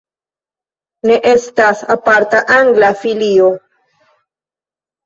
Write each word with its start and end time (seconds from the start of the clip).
Ne 1.09 1.17
estas 1.33 1.83
aparta 1.97 2.43
angla 2.57 2.93
filio. 3.05 3.53